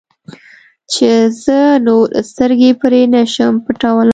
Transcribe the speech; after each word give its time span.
چې 0.91 1.09
زه 1.43 1.59
نور 1.87 2.07
سترګې 2.31 2.71
پرې 2.81 3.01
نه 3.13 3.21
شم 3.33 3.53
پټولی. 3.65 4.09